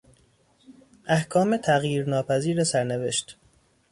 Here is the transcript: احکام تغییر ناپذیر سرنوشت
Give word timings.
احکام 1.15 1.49
تغییر 1.67 2.01
ناپذیر 2.11 2.57
سرنوشت 2.71 3.37